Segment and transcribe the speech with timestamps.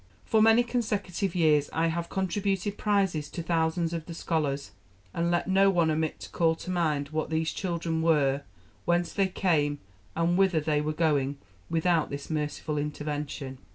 [0.25, 4.71] For many consecutive years I have contributed prizes to thousands of the scholars;
[5.13, 8.41] and let no one omit to call to mind what these children were,
[8.85, 9.77] whence they came,
[10.15, 11.37] and whither they were going
[11.69, 13.59] without this merciful intervention.